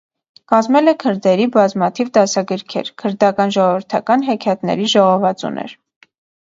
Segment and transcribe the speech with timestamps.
[0.51, 5.81] Կազմել է քրդերենի բազմաթիվ դասագրքեր, քրդական ժողովրդական հեքիաթների ժողովածուներ։